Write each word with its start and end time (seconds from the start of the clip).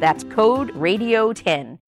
That's 0.00 0.24
code 0.24 0.72
RADIO10. 0.74 1.78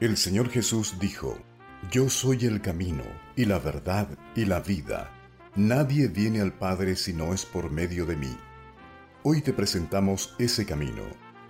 El 0.00 0.16
Señor 0.16 0.48
Jesús 0.48 0.94
dijo, 0.98 1.36
Yo 1.90 2.08
soy 2.08 2.46
el 2.46 2.62
camino, 2.62 3.04
y 3.36 3.44
la 3.44 3.58
verdad, 3.58 4.08
y 4.34 4.46
la 4.46 4.60
vida. 4.60 5.10
Nadie 5.56 6.08
viene 6.08 6.40
al 6.40 6.54
Padre 6.54 6.96
si 6.96 7.12
no 7.12 7.34
es 7.34 7.44
por 7.44 7.70
medio 7.70 8.06
de 8.06 8.16
mí. 8.16 8.34
Hoy 9.24 9.42
te 9.42 9.52
presentamos 9.52 10.34
ese 10.38 10.64
camino. 10.64 11.02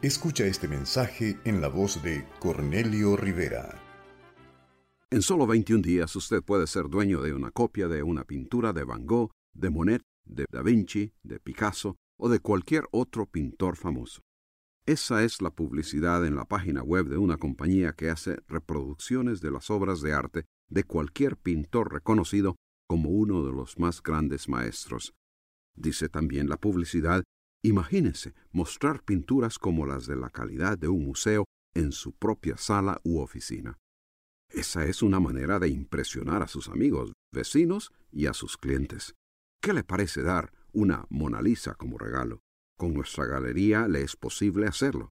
Escucha 0.02 0.46
este 0.46 0.66
mensaje 0.66 1.38
en 1.44 1.60
la 1.60 1.68
voz 1.68 2.02
de 2.02 2.26
Cornelio 2.40 3.16
Rivera. 3.16 3.89
En 5.12 5.22
solo 5.22 5.44
21 5.44 5.82
días 5.82 6.14
usted 6.14 6.40
puede 6.40 6.68
ser 6.68 6.88
dueño 6.88 7.20
de 7.20 7.34
una 7.34 7.50
copia 7.50 7.88
de 7.88 8.04
una 8.04 8.22
pintura 8.22 8.72
de 8.72 8.84
Van 8.84 9.06
Gogh, 9.06 9.32
de 9.52 9.68
Monet, 9.68 10.02
de 10.24 10.46
Da 10.52 10.62
Vinci, 10.62 11.12
de 11.24 11.40
Picasso 11.40 11.96
o 12.16 12.28
de 12.28 12.38
cualquier 12.38 12.84
otro 12.92 13.26
pintor 13.26 13.74
famoso. 13.74 14.20
Esa 14.86 15.24
es 15.24 15.42
la 15.42 15.50
publicidad 15.50 16.24
en 16.24 16.36
la 16.36 16.44
página 16.44 16.84
web 16.84 17.08
de 17.08 17.18
una 17.18 17.38
compañía 17.38 17.92
que 17.92 18.08
hace 18.08 18.38
reproducciones 18.46 19.40
de 19.40 19.50
las 19.50 19.68
obras 19.68 20.00
de 20.00 20.12
arte 20.12 20.44
de 20.68 20.84
cualquier 20.84 21.36
pintor 21.36 21.92
reconocido 21.92 22.54
como 22.88 23.10
uno 23.10 23.44
de 23.44 23.50
los 23.50 23.80
más 23.80 24.04
grandes 24.04 24.48
maestros. 24.48 25.12
Dice 25.76 26.08
también 26.08 26.48
la 26.48 26.56
publicidad, 26.56 27.24
imagínese 27.64 28.32
mostrar 28.52 29.02
pinturas 29.02 29.58
como 29.58 29.86
las 29.86 30.06
de 30.06 30.14
la 30.14 30.30
calidad 30.30 30.78
de 30.78 30.86
un 30.86 31.04
museo 31.04 31.46
en 31.74 31.90
su 31.90 32.12
propia 32.12 32.56
sala 32.56 33.00
u 33.02 33.18
oficina. 33.18 33.76
Esa 34.60 34.84
es 34.84 35.02
una 35.02 35.20
manera 35.20 35.58
de 35.58 35.70
impresionar 35.70 36.42
a 36.42 36.46
sus 36.46 36.68
amigos, 36.68 37.14
vecinos 37.32 37.94
y 38.12 38.26
a 38.26 38.34
sus 38.34 38.58
clientes. 38.58 39.14
¿Qué 39.62 39.72
le 39.72 39.84
parece 39.84 40.22
dar 40.22 40.52
una 40.74 41.06
Mona 41.08 41.40
Lisa 41.40 41.72
como 41.76 41.96
regalo? 41.96 42.40
Con 42.76 42.92
nuestra 42.92 43.24
galería 43.24 43.88
le 43.88 44.02
es 44.02 44.16
posible 44.16 44.66
hacerlo. 44.66 45.08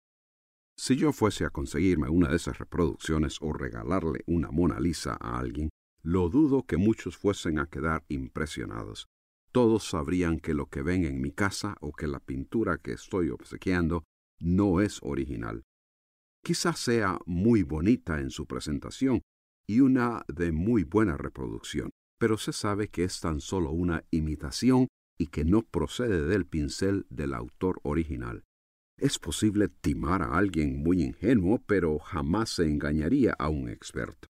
Si 0.77 0.97
yo 0.97 1.11
fuese 1.13 1.45
a 1.45 1.49
conseguirme 1.49 2.09
una 2.09 2.29
de 2.29 2.35
esas 2.35 2.59
reproducciones 2.59 3.39
o 3.41 3.51
regalarle 3.51 4.23
una 4.27 4.51
Mona 4.51 4.79
Lisa 4.79 5.17
a 5.19 5.39
alguien, 5.39 5.69
lo 6.03 6.29
dudo 6.29 6.67
que 6.67 6.77
muchos 6.77 7.17
fuesen 7.17 7.57
a 7.57 7.65
quedar 7.65 8.05
impresionados. 8.07 9.07
Todos 9.51 9.83
sabrían 9.83 10.39
que 10.39 10.53
lo 10.53 10.67
que 10.67 10.83
ven 10.83 11.05
en 11.05 11.21
mi 11.21 11.31
casa 11.31 11.75
o 11.81 11.91
que 11.91 12.05
la 12.05 12.19
pintura 12.19 12.77
que 12.77 12.91
estoy 12.91 13.31
obsequiando 13.31 14.03
no 14.39 14.79
es 14.79 14.99
original. 15.01 15.63
Quizás 16.43 16.77
sea 16.77 17.17
muy 17.25 17.63
bonita 17.63 18.21
en 18.21 18.29
su 18.29 18.45
presentación 18.45 19.23
y 19.69 19.81
una 19.81 20.25
de 20.27 20.51
muy 20.51 20.83
buena 20.83 21.15
reproducción, 21.15 21.91
pero 22.19 22.39
se 22.39 22.53
sabe 22.53 22.87
que 22.87 23.03
es 23.03 23.19
tan 23.19 23.39
solo 23.39 23.69
una 23.69 24.03
imitación 24.09 24.87
y 25.15 25.27
que 25.27 25.45
no 25.45 25.61
procede 25.61 26.25
del 26.25 26.47
pincel 26.47 27.05
del 27.11 27.35
autor 27.35 27.79
original. 27.83 28.41
Es 28.97 29.19
posible 29.19 29.67
timar 29.67 30.23
a 30.23 30.35
alguien 30.39 30.81
muy 30.81 31.03
ingenuo, 31.03 31.61
pero 31.67 31.99
jamás 31.99 32.49
se 32.49 32.67
engañaría 32.67 33.35
a 33.37 33.49
un 33.49 33.69
experto. 33.69 34.27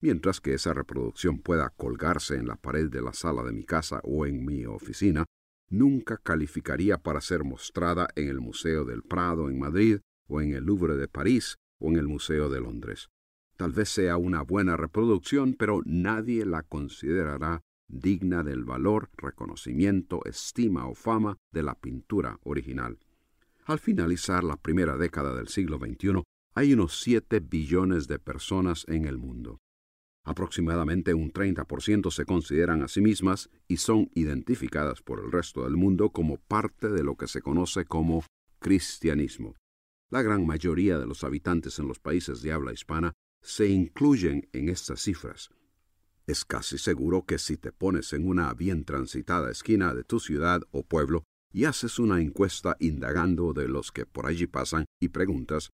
Mientras 0.00 0.40
que 0.40 0.54
esa 0.54 0.72
reproducción 0.72 1.40
pueda 1.40 1.68
colgarse 1.68 2.36
en 2.36 2.46
la 2.46 2.56
pared 2.56 2.88
de 2.88 3.02
la 3.02 3.12
sala 3.12 3.42
de 3.42 3.52
mi 3.52 3.64
casa 3.64 4.00
o 4.04 4.24
en 4.24 4.42
mi 4.42 4.64
oficina, 4.64 5.26
nunca 5.68 6.16
calificaría 6.16 6.96
para 6.96 7.20
ser 7.20 7.44
mostrada 7.44 8.08
en 8.16 8.28
el 8.28 8.40
Museo 8.40 8.86
del 8.86 9.02
Prado 9.02 9.50
en 9.50 9.58
Madrid, 9.58 9.98
o 10.28 10.40
en 10.40 10.54
el 10.54 10.64
Louvre 10.64 10.96
de 10.96 11.08
París, 11.08 11.56
o 11.78 11.90
en 11.90 11.96
el 11.96 12.08
Museo 12.08 12.48
de 12.48 12.60
Londres. 12.62 13.10
Tal 13.62 13.70
vez 13.70 13.90
sea 13.90 14.16
una 14.16 14.42
buena 14.42 14.76
reproducción, 14.76 15.54
pero 15.54 15.82
nadie 15.84 16.44
la 16.44 16.64
considerará 16.64 17.62
digna 17.86 18.42
del 18.42 18.64
valor, 18.64 19.08
reconocimiento, 19.16 20.24
estima 20.24 20.88
o 20.88 20.96
fama 20.96 21.36
de 21.52 21.62
la 21.62 21.76
pintura 21.76 22.40
original. 22.42 22.98
Al 23.64 23.78
finalizar 23.78 24.42
la 24.42 24.56
primera 24.56 24.96
década 24.96 25.32
del 25.36 25.46
siglo 25.46 25.78
XXI, 25.78 26.24
hay 26.56 26.72
unos 26.72 27.00
7 27.02 27.38
billones 27.38 28.08
de 28.08 28.18
personas 28.18 28.84
en 28.88 29.04
el 29.04 29.16
mundo. 29.16 29.60
Aproximadamente 30.24 31.14
un 31.14 31.32
30% 31.32 32.10
se 32.10 32.24
consideran 32.24 32.82
a 32.82 32.88
sí 32.88 33.00
mismas 33.00 33.48
y 33.68 33.76
son 33.76 34.10
identificadas 34.16 35.02
por 35.02 35.20
el 35.20 35.30
resto 35.30 35.62
del 35.62 35.76
mundo 35.76 36.10
como 36.10 36.38
parte 36.38 36.88
de 36.88 37.04
lo 37.04 37.14
que 37.14 37.28
se 37.28 37.42
conoce 37.42 37.84
como 37.84 38.24
cristianismo. 38.58 39.54
La 40.10 40.22
gran 40.22 40.44
mayoría 40.44 40.98
de 40.98 41.06
los 41.06 41.22
habitantes 41.22 41.78
en 41.78 41.86
los 41.86 42.00
países 42.00 42.42
de 42.42 42.50
habla 42.50 42.72
hispana 42.72 43.12
se 43.42 43.68
incluyen 43.68 44.48
en 44.52 44.68
estas 44.68 45.02
cifras. 45.02 45.50
Es 46.26 46.44
casi 46.44 46.78
seguro 46.78 47.24
que 47.26 47.38
si 47.38 47.56
te 47.56 47.72
pones 47.72 48.12
en 48.12 48.28
una 48.28 48.54
bien 48.54 48.84
transitada 48.84 49.50
esquina 49.50 49.92
de 49.92 50.04
tu 50.04 50.20
ciudad 50.20 50.62
o 50.70 50.84
pueblo 50.84 51.24
y 51.52 51.64
haces 51.64 51.98
una 51.98 52.20
encuesta 52.20 52.76
indagando 52.78 53.52
de 53.52 53.68
los 53.68 53.92
que 53.92 54.06
por 54.06 54.26
allí 54.26 54.46
pasan 54.46 54.86
y 55.00 55.08
preguntas, 55.08 55.70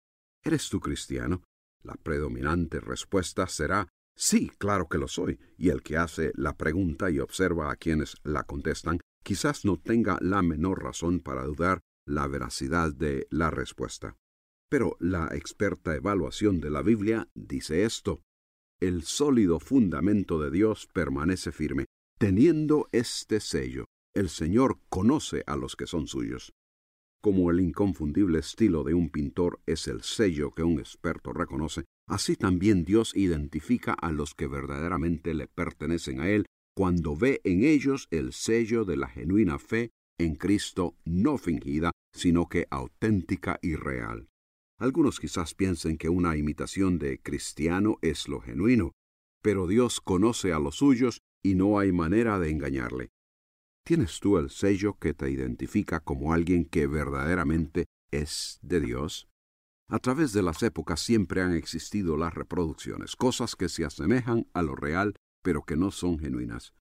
¿eres 0.44 0.70
tú 0.70 0.80
cristiano? 0.80 1.44
La 1.82 1.96
predominante 1.96 2.80
respuesta 2.80 3.48
será 3.48 3.88
sí, 4.16 4.52
claro 4.58 4.88
que 4.88 4.98
lo 4.98 5.08
soy, 5.08 5.40
y 5.58 5.70
el 5.70 5.82
que 5.82 5.98
hace 5.98 6.32
la 6.36 6.56
pregunta 6.56 7.10
y 7.10 7.20
observa 7.20 7.72
a 7.72 7.76
quienes 7.78 8.16
la 8.24 8.44
contestan 8.44 9.00
quizás 9.24 9.66
no 9.66 9.80
tenga 9.80 10.18
la 10.22 10.42
menor 10.42 10.84
razón 10.84 11.22
para 11.22 11.46
dudar 11.46 11.80
la 12.06 12.28
veracidad 12.28 12.94
de 12.94 13.28
la 13.32 13.50
respuesta. 13.50 14.18
Pero 14.74 14.98
la 15.00 15.28
experta 15.36 15.96
evaluación 15.96 16.60
de 16.60 16.72
la 16.72 16.82
Biblia 16.82 17.30
dice 17.36 17.84
esto 17.84 18.24
el 18.82 19.04
sólido 19.04 19.60
fundamento 19.60 20.42
de 20.42 20.50
Dios 20.50 20.88
permanece 20.92 21.52
firme. 21.52 21.86
Teniendo 22.18 22.90
este 22.92 23.40
sello, 23.40 23.86
el 24.16 24.30
Señor 24.30 24.80
conoce 24.90 25.44
a 25.46 25.58
los 25.58 25.76
que 25.76 25.86
son 25.86 26.08
suyos. 26.08 26.54
Como 27.22 27.52
el 27.52 27.60
inconfundible 27.60 28.40
estilo 28.40 28.84
de 28.84 28.96
un 28.96 29.12
pintor 29.12 29.60
es 29.68 29.88
el 29.88 30.02
sello 30.02 30.56
que 30.56 30.64
un 30.64 30.80
experto 30.80 31.34
reconoce, 31.34 31.86
así 32.10 32.36
también 32.36 32.84
Dios 32.84 33.16
identifica 33.16 33.94
a 33.94 34.12
los 34.12 34.34
que 34.34 34.48
verdaderamente 34.48 35.36
le 35.36 35.46
pertenecen 35.46 36.20
a 36.20 36.30
Él 36.30 36.48
cuando 36.76 37.16
ve 37.16 37.42
en 37.44 37.64
ellos 37.64 38.08
el 38.10 38.34
sello 38.34 38.86
de 38.86 38.98
la 38.98 39.08
genuina 39.08 39.60
fe 39.60 39.92
en 40.20 40.34
Cristo 40.34 40.96
no 41.06 41.38
fingida, 41.38 41.92
sino 42.12 42.50
que 42.50 42.66
auténtica 42.72 43.60
y 43.62 43.76
real. 43.76 44.30
Algunos 44.84 45.22
quizás 45.22 45.56
piensen 45.56 45.98
que 45.98 46.10
una 46.10 46.36
imitación 46.36 47.00
de 47.00 47.22
cristiano 47.22 48.00
es 48.02 48.28
lo 48.28 48.42
genuino, 48.42 48.92
pero 49.42 49.66
Dios 49.66 50.02
conoce 50.02 50.52
a 50.52 50.60
los 50.60 50.76
suyos 50.76 51.22
y 51.42 51.56
no 51.56 51.80
hay 51.80 51.94
manera 51.94 52.38
de 52.38 52.50
engañarle. 52.50 53.08
¿Tienes 53.86 54.20
tú 54.20 54.38
el 54.38 54.50
sello 54.50 54.98
que 55.00 55.14
te 55.14 55.32
identifica 55.32 56.02
como 56.02 56.34
alguien 56.34 56.66
que 56.66 56.86
verdaderamente 56.88 57.86
es 58.12 58.60
de 58.62 58.82
Dios? 58.82 59.30
A 59.90 60.00
través 60.00 60.34
de 60.34 60.44
las 60.44 60.62
épocas 60.64 61.00
siempre 61.00 61.42
han 61.42 61.54
existido 61.54 62.18
las 62.18 62.34
reproducciones, 62.34 63.16
cosas 63.16 63.56
que 63.56 63.70
se 63.70 63.86
asemejan 63.86 64.48
a 64.52 64.64
lo 64.64 64.76
real, 64.76 65.16
pero 65.42 65.64
que 65.64 65.78
no 65.78 65.92
son 65.92 66.20
genuinas. 66.20 66.74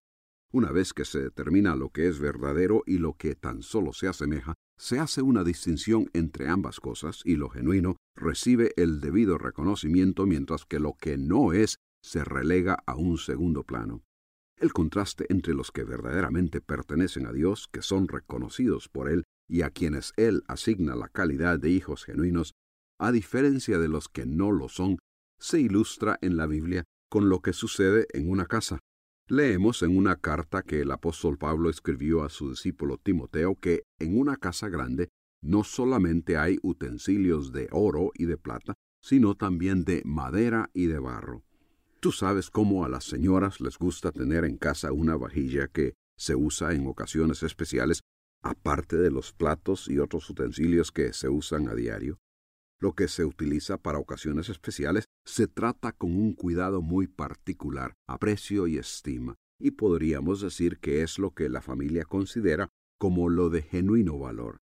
Una 0.53 0.73
vez 0.73 0.93
que 0.93 1.05
se 1.05 1.21
determina 1.21 1.77
lo 1.77 1.91
que 1.91 2.09
es 2.09 2.19
verdadero 2.19 2.83
y 2.85 2.99
lo 2.99 3.15
que 3.15 3.37
tan 3.37 3.63
solo 3.63 3.93
se 3.93 4.09
asemeja, 4.09 4.55
se 4.79 4.99
hace 4.99 5.23
una 5.23 5.45
distinción 5.45 6.11
entre 6.13 6.49
ambas 6.49 6.81
cosas 6.81 7.23
y 7.25 7.37
lo 7.37 7.49
genuino 7.49 7.97
recibe 8.17 8.73
el 8.77 9.01
debido 9.01 9.39
reconocimiento 9.39 10.27
mientras 10.27 10.65
que 10.65 10.81
lo 10.81 10.95
que 10.95 11.19
no 11.19 11.53
es 11.53 11.77
se 12.03 12.25
relega 12.25 12.83
a 12.87 12.97
un 12.97 13.19
segundo 13.19 13.65
plano. 13.65 14.03
El 14.57 14.73
contraste 14.73 15.27
entre 15.29 15.55
los 15.55 15.73
que 15.73 15.85
verdaderamente 15.85 16.61
pertenecen 16.61 17.27
a 17.27 17.33
Dios, 17.33 17.69
que 17.73 17.83
son 17.83 18.09
reconocidos 18.09 18.89
por 18.89 19.09
Él 19.09 19.25
y 19.49 19.63
a 19.63 19.71
quienes 19.71 20.13
Él 20.17 20.43
asigna 20.47 20.95
la 20.95 21.09
calidad 21.09 21.59
de 21.59 21.71
hijos 21.71 22.05
genuinos, 22.05 22.55
a 23.01 23.13
diferencia 23.13 23.79
de 23.79 23.89
los 23.89 24.09
que 24.09 24.27
no 24.27 24.53
lo 24.53 24.69
son, 24.69 24.99
se 25.41 25.61
ilustra 25.61 26.19
en 26.23 26.37
la 26.37 26.47
Biblia 26.47 26.85
con 27.11 27.29
lo 27.29 27.41
que 27.41 27.53
sucede 27.53 28.07
en 28.13 28.31
una 28.31 28.47
casa. 28.47 28.79
Leemos 29.33 29.83
en 29.83 29.97
una 29.97 30.17
carta 30.17 30.63
que 30.63 30.83
el 30.83 30.91
apóstol 30.91 31.39
Pablo 31.39 31.71
escribió 31.71 32.23
a 32.23 32.29
su 32.29 32.51
discípulo 32.51 32.99
Timoteo 32.99 33.55
que 33.55 33.85
en 33.99 34.19
una 34.19 34.37
casa 34.37 34.69
grande 34.69 35.09
no 35.43 35.65
solamente 35.65 36.37
hay 36.37 36.59
utensilios 36.61 37.51
de 37.51 37.67
oro 37.73 38.11
y 38.15 38.27
de 38.27 38.37
plata, 38.37 38.75
sino 39.01 39.35
también 39.35 39.85
de 39.85 40.03
madera 40.05 40.69
y 40.75 40.85
de 40.85 40.99
barro. 40.99 41.45
Tú 41.99 42.13
sabes 42.13 42.51
cómo 42.51 42.85
a 42.85 42.91
las 42.91 43.05
señoras 43.05 43.63
les 43.63 43.79
gusta 43.79 44.13
tener 44.13 44.45
en 44.45 44.59
casa 44.59 44.93
una 44.93 45.17
vajilla 45.17 45.67
que 45.67 45.95
se 46.19 46.35
usa 46.35 46.75
en 46.75 46.87
ocasiones 46.87 47.43
especiales, 47.43 48.03
aparte 48.43 48.99
de 48.99 49.11
los 49.11 49.33
platos 49.33 49.89
y 49.89 49.99
otros 49.99 50.29
utensilios 50.29 50.93
que 50.93 51.15
se 51.15 51.31
usan 51.31 51.69
a 51.69 51.75
diario. 51.75 52.19
Lo 52.83 52.95
que 52.95 53.07
se 53.07 53.25
utiliza 53.25 53.79
para 53.79 54.01
ocasiones 54.01 54.49
especiales 54.49 55.05
se 55.25 55.47
trata 55.47 55.93
con 55.93 56.17
un 56.17 56.33
cuidado 56.33 56.83
muy 56.83 57.07
particular, 57.07 57.95
aprecio 58.09 58.67
y 58.67 58.77
estima, 58.77 59.37
y 59.61 59.71
podríamos 59.71 60.41
decir 60.41 60.81
que 60.81 61.03
es 61.03 61.21
lo 61.21 61.31
que 61.31 61.49
la 61.49 61.63
familia 61.63 62.05
considera 62.05 62.71
como 62.99 63.29
lo 63.29 63.51
de 63.51 63.63
genuino 63.63 64.19
valor. 64.19 64.59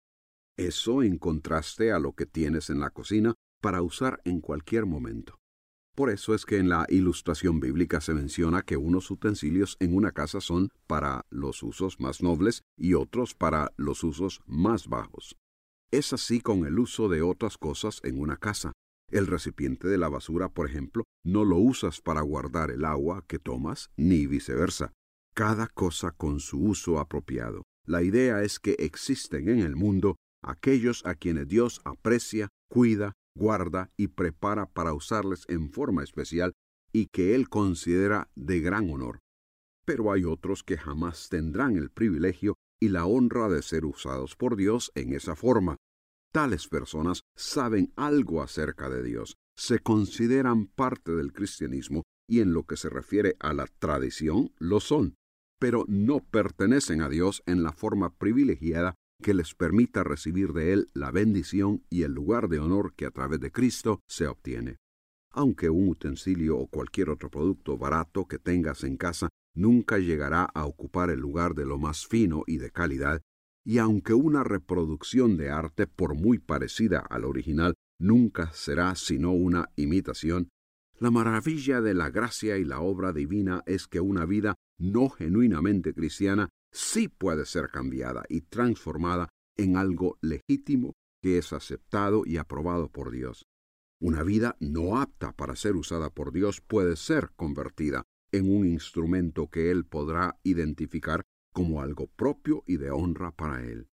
Eso 0.57 1.03
en 1.03 1.19
contraste 1.19 1.91
a 1.91 1.99
lo 1.99 2.13
que 2.13 2.25
tienes 2.25 2.71
en 2.71 2.79
la 2.79 2.89
cocina 2.89 3.35
para 3.61 3.83
usar 3.83 4.19
en 4.25 4.41
cualquier 4.41 4.87
momento. 4.87 5.37
Por 5.95 6.09
eso 6.09 6.33
es 6.33 6.43
que 6.47 6.57
en 6.57 6.69
la 6.69 6.87
ilustración 6.89 7.59
bíblica 7.59 8.01
se 8.01 8.15
menciona 8.15 8.63
que 8.63 8.77
unos 8.77 9.11
utensilios 9.11 9.77
en 9.79 9.95
una 9.95 10.11
casa 10.11 10.41
son 10.41 10.69
para 10.87 11.21
los 11.29 11.61
usos 11.61 11.99
más 11.99 12.23
nobles 12.23 12.63
y 12.75 12.95
otros 12.95 13.35
para 13.35 13.73
los 13.77 14.03
usos 14.03 14.41
más 14.47 14.87
bajos. 14.87 15.37
Es 15.91 16.11
así 16.11 16.41
con 16.41 16.65
el 16.65 16.79
uso 16.79 17.07
de 17.07 17.21
otras 17.21 17.57
cosas 17.57 18.01
en 18.03 18.19
una 18.19 18.35
casa. 18.35 18.73
El 19.09 19.25
recipiente 19.25 19.87
de 19.87 19.97
la 19.97 20.09
basura, 20.09 20.49
por 20.49 20.69
ejemplo, 20.69 21.05
no 21.25 21.45
lo 21.45 21.57
usas 21.57 22.01
para 22.01 22.19
guardar 22.21 22.71
el 22.71 22.83
agua 22.83 23.23
que 23.25 23.39
tomas, 23.39 23.89
ni 23.95 24.27
viceversa. 24.27 24.91
Cada 25.33 25.67
cosa 25.67 26.11
con 26.11 26.41
su 26.41 26.59
uso 26.59 26.99
apropiado. 26.99 27.63
La 27.85 28.03
idea 28.03 28.43
es 28.43 28.59
que 28.59 28.75
existen 28.79 29.47
en 29.47 29.59
el 29.59 29.77
mundo 29.77 30.17
aquellos 30.43 31.05
a 31.05 31.15
quienes 31.15 31.47
Dios 31.47 31.79
aprecia, 31.85 32.49
cuida, 32.69 33.13
guarda 33.33 33.89
y 33.95 34.07
prepara 34.07 34.65
para 34.65 34.93
usarles 34.93 35.45
en 35.47 35.71
forma 35.71 36.03
especial 36.03 36.51
y 36.91 37.07
que 37.13 37.33
Él 37.33 37.47
considera 37.47 38.29
de 38.35 38.59
gran 38.59 38.89
honor. 38.89 39.19
Pero 39.85 40.11
hay 40.11 40.25
otros 40.25 40.63
que 40.63 40.77
jamás 40.77 41.29
tendrán 41.29 41.77
el 41.77 41.91
privilegio 41.91 42.55
y 42.79 42.89
la 42.89 43.05
honra 43.05 43.49
de 43.49 43.61
ser 43.61 43.85
usados 43.85 44.35
por 44.35 44.55
Dios 44.55 44.91
en 44.95 45.13
esa 45.13 45.35
forma. 45.35 45.77
Tales 46.31 46.67
personas 46.67 47.21
saben 47.35 47.91
algo 47.95 48.41
acerca 48.41 48.89
de 48.89 49.03
Dios, 49.03 49.37
se 49.55 49.79
consideran 49.79 50.67
parte 50.67 51.13
del 51.13 51.33
cristianismo 51.33 52.03
y 52.29 52.41
en 52.41 52.53
lo 52.53 52.63
que 52.63 52.77
se 52.77 52.89
refiere 52.89 53.35
a 53.39 53.53
la 53.53 53.67
tradición 53.79 54.51
lo 54.59 54.79
son, 54.79 55.15
pero 55.59 55.85
no 55.87 56.19
pertenecen 56.19 57.01
a 57.01 57.09
Dios 57.09 57.41
en 57.45 57.63
la 57.63 57.71
forma 57.71 58.13
privilegiada 58.13 58.95
que 59.21 59.33
les 59.33 59.55
permita 59.55 60.03
recibir 60.03 60.53
de 60.53 60.73
Él 60.73 60.89
la 60.93 61.11
bendición 61.11 61.83
y 61.89 62.03
el 62.03 62.13
lugar 62.13 62.49
de 62.49 62.59
honor 62.59 62.93
que 62.93 63.05
a 63.05 63.11
través 63.11 63.39
de 63.39 63.51
Cristo 63.51 64.01
se 64.07 64.27
obtiene. 64.27 64.77
Aunque 65.31 65.69
un 65.69 65.89
utensilio 65.89 66.57
o 66.57 66.67
cualquier 66.67 67.09
otro 67.09 67.29
producto 67.29 67.77
barato 67.77 68.27
que 68.27 68.37
tengas 68.37 68.83
en 68.83 68.97
casa 68.97 69.29
nunca 69.57 69.97
llegará 69.97 70.43
a 70.43 70.65
ocupar 70.65 71.09
el 71.09 71.19
lugar 71.19 71.55
de 71.55 71.65
lo 71.65 71.77
más 71.77 72.05
fino 72.07 72.43
y 72.47 72.57
de 72.57 72.71
calidad, 72.71 73.21
y 73.65 73.79
aunque 73.79 74.13
una 74.13 74.43
reproducción 74.43 75.35
de 75.35 75.49
arte, 75.49 75.87
por 75.87 76.15
muy 76.15 76.39
parecida 76.39 76.99
al 76.99 77.25
original, 77.25 77.73
nunca 77.99 78.51
será 78.53 78.95
sino 78.95 79.33
una 79.33 79.69
imitación, 79.75 80.49
la 80.99 81.11
maravilla 81.11 81.79
de 81.79 81.93
la 81.93 82.09
gracia 82.09 82.57
y 82.57 82.65
la 82.65 82.79
obra 82.79 83.13
divina 83.13 83.61
es 83.67 83.87
que 83.87 83.99
una 83.99 84.25
vida 84.25 84.55
no 84.79 85.09
genuinamente 85.09 85.93
cristiana 85.93 86.49
sí 86.71 87.07
puede 87.07 87.45
ser 87.45 87.69
cambiada 87.69 88.23
y 88.29 88.41
transformada 88.41 89.29
en 89.57 89.77
algo 89.77 90.17
legítimo 90.21 90.93
que 91.21 91.37
es 91.37 91.53
aceptado 91.53 92.23
y 92.25 92.37
aprobado 92.37 92.89
por 92.89 93.11
Dios. 93.11 93.45
Una 93.99 94.23
vida 94.23 94.55
no 94.59 94.99
apta 94.99 95.33
para 95.33 95.55
ser 95.55 95.75
usada 95.75 96.09
por 96.09 96.31
Dios 96.31 96.61
puede 96.61 96.95
ser 96.95 97.31
convertida 97.35 98.03
en 98.37 98.55
un 98.55 98.65
instrumento 98.65 99.49
que 99.49 99.71
Él 99.71 99.85
podrá 99.85 100.39
identificar 100.43 101.23
como 101.53 101.81
algo 101.81 102.07
propio 102.07 102.63
y 102.65 102.77
de 102.77 102.91
honra 102.91 103.31
para 103.31 103.63
Él. 103.63 103.89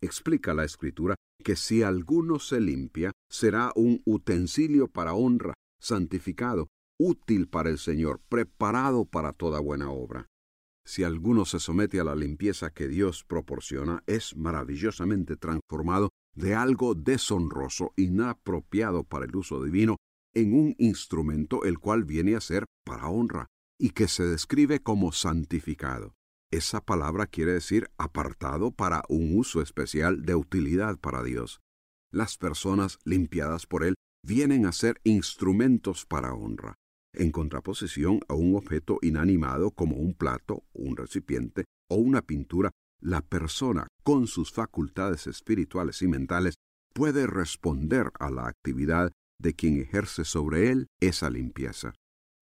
Explica 0.00 0.54
la 0.54 0.64
Escritura 0.64 1.16
que 1.42 1.56
si 1.56 1.82
alguno 1.82 2.38
se 2.38 2.60
limpia, 2.60 3.12
será 3.28 3.72
un 3.74 4.02
utensilio 4.04 4.88
para 4.88 5.14
honra, 5.14 5.54
santificado, 5.80 6.68
útil 7.00 7.48
para 7.48 7.70
el 7.70 7.78
Señor, 7.78 8.20
preparado 8.28 9.04
para 9.04 9.32
toda 9.32 9.60
buena 9.60 9.90
obra. 9.90 10.26
Si 10.84 11.04
alguno 11.04 11.44
se 11.44 11.60
somete 11.60 12.00
a 12.00 12.04
la 12.04 12.14
limpieza 12.14 12.70
que 12.70 12.88
Dios 12.88 13.24
proporciona, 13.24 14.02
es 14.06 14.36
maravillosamente 14.36 15.36
transformado 15.36 16.10
de 16.34 16.54
algo 16.54 16.94
deshonroso, 16.94 17.92
inapropiado 17.96 19.04
para 19.04 19.26
el 19.26 19.36
uso 19.36 19.62
divino, 19.62 19.96
en 20.34 20.54
un 20.54 20.74
instrumento 20.78 21.64
el 21.64 21.78
cual 21.78 22.04
viene 22.04 22.36
a 22.36 22.40
ser 22.40 22.64
para 22.84 23.08
honra 23.08 23.48
y 23.78 23.90
que 23.90 24.08
se 24.08 24.24
describe 24.24 24.80
como 24.80 25.12
santificado. 25.12 26.14
Esa 26.50 26.80
palabra 26.80 27.26
quiere 27.26 27.52
decir 27.52 27.90
apartado 27.98 28.70
para 28.72 29.02
un 29.08 29.36
uso 29.36 29.62
especial 29.62 30.24
de 30.24 30.34
utilidad 30.34 30.98
para 30.98 31.22
Dios. 31.22 31.60
Las 32.10 32.38
personas 32.38 32.98
limpiadas 33.04 33.66
por 33.66 33.84
Él 33.84 33.94
vienen 34.24 34.66
a 34.66 34.72
ser 34.72 35.00
instrumentos 35.04 36.06
para 36.06 36.32
honra 36.32 36.76
en 37.18 37.32
contraposición 37.32 38.20
a 38.28 38.34
un 38.34 38.54
objeto 38.54 38.98
inanimado 39.02 39.70
como 39.72 39.96
un 39.96 40.14
plato, 40.14 40.64
un 40.72 40.96
recipiente 40.96 41.64
o 41.90 41.96
una 41.96 42.22
pintura, 42.22 42.70
la 43.00 43.20
persona, 43.22 43.88
con 44.02 44.26
sus 44.26 44.52
facultades 44.52 45.26
espirituales 45.26 46.02
y 46.02 46.08
mentales, 46.08 46.54
puede 46.94 47.26
responder 47.26 48.10
a 48.18 48.30
la 48.30 48.46
actividad 48.46 49.10
de 49.40 49.54
quien 49.54 49.80
ejerce 49.80 50.24
sobre 50.24 50.70
él 50.70 50.86
esa 51.00 51.30
limpieza. 51.30 51.94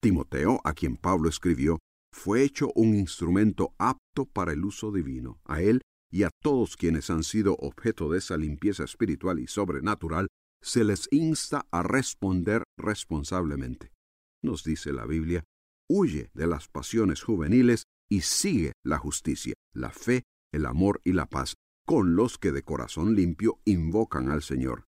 Timoteo, 0.07 0.61
a 0.65 0.73
quien 0.73 0.97
Pablo 0.97 1.29
escribió, 1.29 1.79
fue 2.13 2.43
hecho 2.43 2.71
un 2.75 2.95
instrumento 2.95 3.75
apto 3.79 4.25
para 4.25 4.53
el 4.53 4.65
uso 4.65 4.93
divino. 4.93 5.41
A 5.45 5.61
él 5.61 5.83
y 6.11 6.23
a 6.23 6.31
todos 6.43 6.77
quienes 6.77 7.11
han 7.11 7.25
sido 7.25 7.57
objeto 7.57 8.11
de 8.11 8.19
esa 8.19 8.37
limpieza 8.37 8.85
espiritual 8.85 9.39
y 9.41 9.49
sobrenatural, 9.49 10.29
se 10.63 10.85
les 10.85 11.09
insta 11.11 11.67
a 11.71 11.83
responder 11.83 12.63
responsablemente 12.79 13.91
nos 14.47 14.65
dice 14.65 14.93
la 14.93 15.05
Biblia, 15.05 15.45
huye 15.91 16.31
de 16.33 16.47
las 16.47 16.69
pasiones 16.69 17.23
juveniles 17.23 17.85
y 18.09 18.23
sigue 18.23 18.73
la 18.85 18.99
justicia, 18.99 19.55
la 19.75 19.91
fe, 19.91 20.23
el 20.55 20.65
amor 20.65 21.01
y 21.05 21.13
la 21.13 21.27
paz, 21.27 21.55
con 21.85 22.17
los 22.17 22.39
que 22.39 22.53
de 22.53 22.63
corazón 22.63 23.15
limpio 23.15 23.59
invocan 23.65 24.31
al 24.31 24.43
Señor. 24.43 24.85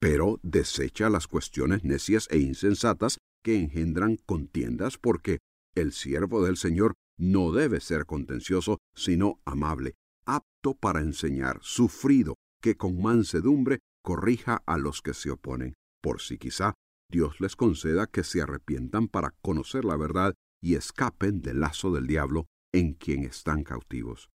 Pero 0.00 0.40
desecha 0.42 1.10
las 1.10 1.26
cuestiones 1.26 1.84
necias 1.84 2.28
e 2.30 2.38
insensatas 2.38 3.18
que 3.42 3.56
engendran 3.56 4.16
contiendas, 4.26 4.98
porque 4.98 5.38
el 5.74 5.92
siervo 5.92 6.44
del 6.44 6.56
Señor 6.56 6.94
no 7.18 7.52
debe 7.52 7.80
ser 7.80 8.06
contencioso, 8.06 8.78
sino 8.94 9.40
amable, 9.44 9.94
apto 10.24 10.74
para 10.74 11.00
enseñar, 11.00 11.58
sufrido, 11.62 12.36
que 12.60 12.76
con 12.76 13.00
mansedumbre 13.00 13.80
corrija 14.02 14.62
a 14.66 14.78
los 14.78 15.02
que 15.02 15.14
se 15.14 15.30
oponen, 15.30 15.74
por 16.00 16.20
si 16.20 16.38
quizá 16.38 16.74
Dios 17.10 17.40
les 17.40 17.56
conceda 17.56 18.06
que 18.06 18.24
se 18.24 18.40
arrepientan 18.40 19.08
para 19.08 19.34
conocer 19.42 19.84
la 19.84 19.96
verdad 19.96 20.34
y 20.62 20.76
escapen 20.76 21.42
del 21.42 21.60
lazo 21.60 21.92
del 21.92 22.06
diablo 22.06 22.46
en 22.72 22.94
quien 22.94 23.24
están 23.24 23.64
cautivos. 23.64 24.30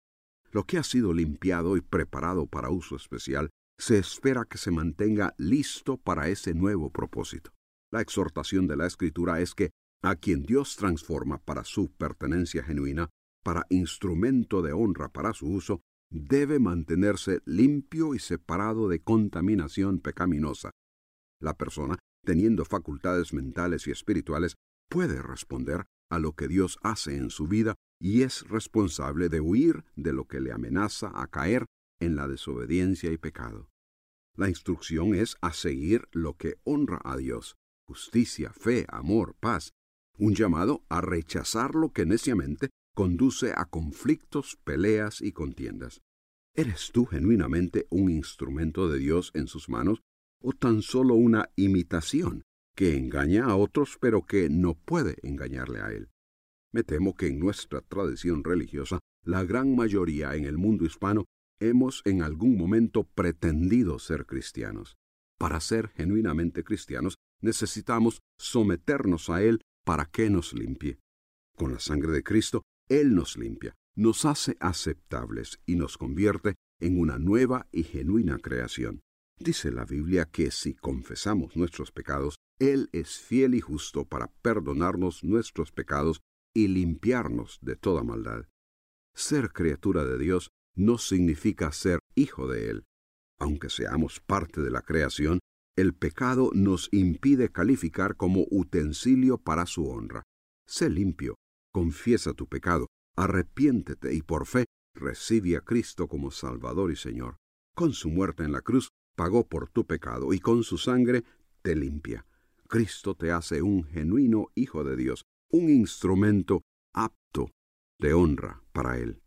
Lo 0.52 0.64
que 0.66 0.78
ha 0.78 0.84
sido 0.84 1.14
limpiado 1.14 1.78
y 1.78 1.82
preparado 1.82 2.48
para 2.48 2.70
uso 2.70 2.96
especial 2.96 3.50
se 3.78 3.98
espera 3.98 4.46
que 4.46 4.58
se 4.58 4.72
mantenga 4.72 5.34
listo 5.38 5.98
para 5.98 6.30
ese 6.30 6.54
nuevo 6.54 6.90
propósito. 6.92 7.52
La 7.94 8.02
exhortación 8.02 8.68
de 8.68 8.76
la 8.76 8.88
Escritura 8.88 9.40
es 9.40 9.54
que 9.54 9.70
a 10.02 10.16
quien 10.16 10.44
Dios 10.44 10.76
transforma 10.76 11.38
para 11.38 11.64
su 11.64 11.92
pertenencia 11.94 12.64
genuina, 12.64 13.10
para 13.44 13.66
instrumento 13.70 14.62
de 14.62 14.74
honra 14.74 15.10
para 15.10 15.34
su 15.34 15.48
uso, 15.48 15.82
debe 16.10 16.60
mantenerse 16.60 17.42
limpio 17.46 18.16
y 18.16 18.20
separado 18.20 18.90
de 18.90 19.00
contaminación 19.00 20.00
pecaminosa. 20.00 20.72
La 21.40 21.54
persona 21.54 21.98
teniendo 22.24 22.66
facultades 22.66 23.34
mentales 23.34 23.88
y 23.88 23.92
espirituales, 23.92 24.56
puede 24.90 25.22
responder 25.22 25.86
a 26.10 26.20
lo 26.20 26.34
que 26.34 26.48
Dios 26.48 26.80
hace 26.82 27.16
en 27.18 27.30
su 27.30 27.48
vida 27.48 27.76
y 28.00 28.22
es 28.22 28.48
responsable 28.48 29.30
de 29.30 29.42
huir 29.42 29.84
de 29.96 30.14
lo 30.14 30.26
que 30.26 30.40
le 30.40 30.52
amenaza 30.52 31.12
a 31.14 31.28
caer 31.28 31.66
en 32.00 32.16
la 32.16 32.28
desobediencia 32.28 33.12
y 33.12 33.18
pecado. 33.18 33.70
La 34.36 34.50
instrucción 34.50 35.14
es 35.14 35.38
a 35.42 35.54
seguir 35.54 36.08
lo 36.12 36.36
que 36.38 36.56
honra 36.64 37.00
a 37.04 37.18
Dios, 37.18 37.56
justicia, 37.88 38.52
fe, 38.54 38.86
amor, 38.90 39.36
paz, 39.40 39.74
un 40.18 40.36
llamado 40.36 40.84
a 40.90 41.02
rechazar 41.02 41.76
lo 41.76 41.92
que 41.92 42.06
neciamente 42.06 42.70
conduce 42.96 43.54
a 43.56 43.66
conflictos, 43.66 44.58
peleas 44.64 45.22
y 45.22 45.32
contiendas. 45.32 46.02
¿Eres 46.56 46.92
tú 46.92 47.06
genuinamente 47.06 47.88
un 47.90 48.12
instrumento 48.12 48.88
de 48.88 49.00
Dios 49.00 49.32
en 49.34 49.48
sus 49.48 49.70
manos 49.70 50.02
o 50.40 50.54
tan 50.54 50.82
solo 50.82 51.16
una 51.16 51.50
imitación 51.56 52.44
que 52.76 52.96
engaña 52.96 53.46
a 53.46 53.56
otros 53.56 53.98
pero 54.00 54.24
que 54.24 54.50
no 54.50 54.76
puede 54.76 55.16
engañarle 55.24 55.82
a 55.82 55.92
Él? 55.92 56.10
Me 56.72 56.84
temo 56.84 57.16
que 57.16 57.28
en 57.28 57.40
nuestra 57.40 57.82
tradición 57.82 58.44
religiosa, 58.44 59.00
la 59.24 59.44
gran 59.44 59.76
mayoría 59.76 60.36
en 60.36 60.46
el 60.46 60.58
mundo 60.58 60.86
hispano 60.86 61.26
hemos 61.60 62.02
en 62.06 62.22
algún 62.22 62.58
momento 62.58 63.04
pretendido 63.04 63.98
ser 64.00 64.26
cristianos. 64.26 64.96
Para 65.40 65.60
ser 65.60 65.90
genuinamente 65.90 66.64
cristianos 66.64 67.16
necesitamos 67.44 68.22
someternos 68.40 69.30
a 69.30 69.44
Él 69.44 69.62
para 69.86 70.06
que 70.06 70.30
nos 70.30 70.54
limpie. 70.54 70.98
Con 71.56 71.74
la 71.74 71.80
sangre 71.80 72.12
de 72.12 72.24
Cristo, 72.24 72.64
Él 72.90 73.14
nos 73.14 73.38
limpia, 73.38 73.76
nos 73.96 74.26
hace 74.26 74.58
aceptables 74.60 75.60
y 75.66 75.76
nos 75.76 75.98
convierte 75.98 76.56
en 76.80 77.00
una 77.00 77.20
nueva 77.20 77.68
y 77.72 77.84
genuina 77.84 78.40
creación. 78.40 79.02
Dice 79.40 79.72
la 79.72 79.86
Biblia 79.86 80.26
que 80.26 80.52
si 80.52 80.74
confesamos 80.74 81.56
nuestros 81.56 81.92
pecados, 81.92 82.38
Él 82.60 82.90
es 82.92 83.20
fiel 83.20 83.56
y 83.56 83.62
justo 83.62 84.06
para 84.06 84.28
perdonarnos 84.42 85.24
nuestros 85.24 85.72
pecados 85.72 86.22
y 86.56 86.68
limpiarnos 86.68 87.60
de 87.62 87.76
toda 87.76 88.04
maldad. 88.04 88.46
Ser 89.16 89.52
criatura 89.52 90.06
de 90.06 90.18
Dios 90.18 90.50
no 90.76 90.98
significa 90.98 91.72
ser 91.72 92.00
hijo 92.16 92.48
de 92.48 92.70
Él. 92.70 92.84
Aunque 93.40 93.70
seamos 93.70 94.20
parte 94.20 94.62
de 94.62 94.72
la 94.72 94.82
creación, 94.82 95.40
el 95.76 95.94
pecado 95.94 96.52
nos 96.54 96.88
impide 96.92 97.50
calificar 97.50 98.16
como 98.16 98.46
utensilio 98.52 99.38
para 99.38 99.66
su 99.66 99.88
honra. 99.88 100.24
Sé 100.68 100.90
limpio, 100.90 101.36
confiesa 101.72 102.34
tu 102.34 102.48
pecado, 102.48 102.88
arrepiéntete 103.16 104.14
y 104.14 104.22
por 104.22 104.46
fe 104.46 104.66
recibe 104.96 105.58
a 105.58 105.62
Cristo 105.62 106.08
como 106.08 106.30
Salvador 106.30 106.92
y 106.92 106.96
Señor. 106.96 107.38
Con 107.76 107.94
su 107.94 108.10
muerte 108.10 108.44
en 108.44 108.52
la 108.52 108.62
cruz 108.62 108.90
pagó 109.16 109.48
por 109.48 109.70
tu 109.70 109.86
pecado 109.86 110.34
y 110.34 110.40
con 110.40 110.64
su 110.64 110.78
sangre 110.78 111.24
te 111.64 111.76
limpia. 111.76 112.26
Cristo 112.68 113.16
te 113.16 113.32
hace 113.32 113.62
un 113.62 113.84
genuino 113.84 114.50
Hijo 114.54 114.84
de 114.84 114.96
Dios, 114.96 115.26
un 115.50 115.70
instrumento 115.70 116.62
apto 116.94 117.50
de 118.00 118.14
honra 118.14 118.62
para 118.72 119.00
Él. 119.00 119.23